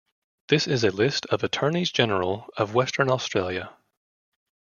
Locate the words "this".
0.47-0.65